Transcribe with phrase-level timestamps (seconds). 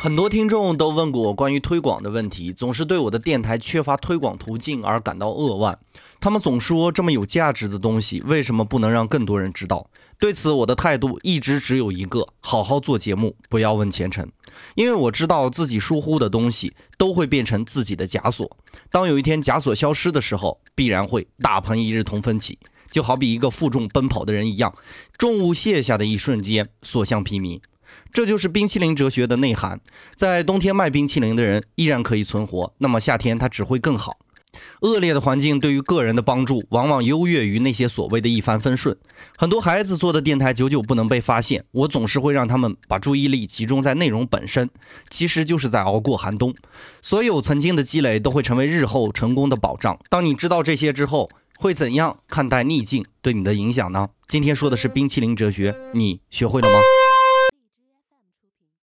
[0.00, 5.76] 很多听众都问过我关于推广的问题，总是对我的电台缺乏推广途径而感到扼腕。
[6.20, 9.90] 他们总说这么有价值的东西，为什么不能让更多人知道？
[10.20, 14.30] 对此，我的态度一直只有一个：好好做节目，不要问前程。
[14.76, 18.48] 因为我知道自己疏忽的东西都会变成自己的枷锁。
[18.92, 22.60] 当有一天枷锁消失的时候，必然会大鹏一日同风起。
[22.88, 24.72] 就好比一个负重奔跑的人一样，
[25.18, 27.60] 重物卸下的一瞬间，所向披靡。
[28.12, 29.80] 这就是冰淇淋哲学的内涵。
[30.16, 34.18] 在冬天卖冰淇淋的人依然可以存活，那么夏天它只会更好。
[34.80, 38.96] 恶劣的环境对于个人的帮助，往往优越于那些所谓的一帆风顺。
[39.36, 44.70] 很多孩子做的电台久久不能被发现，我总是会让他们把注意力集中在内容本身，
[45.10, 46.54] 其实就是在熬过寒冬。
[47.02, 49.98] 所有曾经的积累都会成为日后成功的保障。
[50.08, 54.08] 当你知道这些之后，会怎样看待逆境对你的影响呢？
[54.26, 56.78] 今天说的是冰淇淋哲学，你学会了吗？